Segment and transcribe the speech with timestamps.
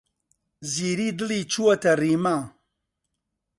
[0.71, 2.37] زیری دڵی چووەتە ڕیما.